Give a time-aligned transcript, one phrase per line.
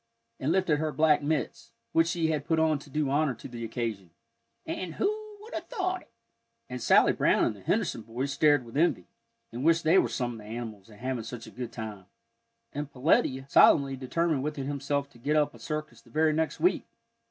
[0.39, 3.63] and lifted her black mitts, which she had put on to do honor to the
[3.63, 4.09] occasion,
[4.65, 6.11] "and who would have thought it!"
[6.67, 9.05] And Sally Brown and the Henderson boys stared with envy,
[9.51, 12.07] and wished they were some of the animals and having such a good time.
[12.73, 16.87] And Peletiah solemnly determined within himself to get up a circus the very next week.